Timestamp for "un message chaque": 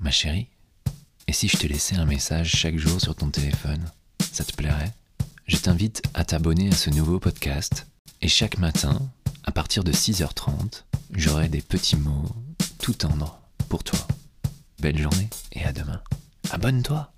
1.96-2.78